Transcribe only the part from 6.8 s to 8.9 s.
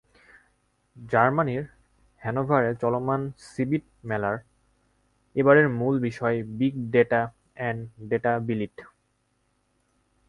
Data and ডেটাবিলিটি।